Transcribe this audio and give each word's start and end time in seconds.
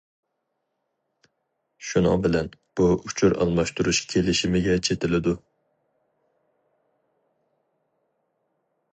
شۇنىڭ 1.89 2.23
بىلەن 2.23 2.47
بۇ 2.79 2.87
ئۇچۇر 2.93 3.35
ئالماشتۇرۇش 3.43 3.99
كېلىشىمىگە 4.13 4.77
چېتىلىدۇ. 4.87 5.35